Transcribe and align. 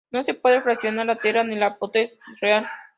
No 0.09 0.23
se 0.23 0.33
puede 0.33 0.61
fraccionar 0.61 1.05
la 1.05 1.17
tierra 1.19 1.43
ni 1.43 1.55
la 1.55 1.77
potestad 1.77 2.25
real". 2.41 2.67